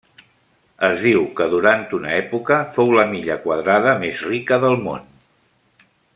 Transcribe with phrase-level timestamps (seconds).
[0.87, 5.07] Es diu que durant una època fou la milla quadrada més rica del món.